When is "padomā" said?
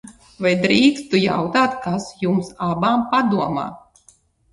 3.13-3.67